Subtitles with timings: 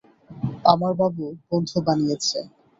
[0.65, 2.37] আমার বাবু বন্ধু বানিয়েছে।